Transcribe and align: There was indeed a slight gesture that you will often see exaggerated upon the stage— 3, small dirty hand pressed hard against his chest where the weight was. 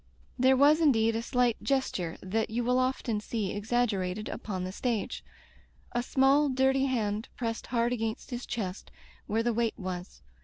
There 0.39 0.57
was 0.57 0.81
indeed 0.81 1.15
a 1.15 1.21
slight 1.21 1.61
gesture 1.61 2.17
that 2.23 2.49
you 2.49 2.63
will 2.63 2.79
often 2.79 3.19
see 3.19 3.51
exaggerated 3.55 4.29
upon 4.29 4.63
the 4.63 4.71
stage— 4.71 5.23
3, 5.93 6.01
small 6.01 6.49
dirty 6.49 6.85
hand 6.87 7.29
pressed 7.37 7.67
hard 7.67 7.93
against 7.93 8.31
his 8.31 8.47
chest 8.47 8.89
where 9.27 9.43
the 9.43 9.53
weight 9.53 9.77
was. 9.77 10.23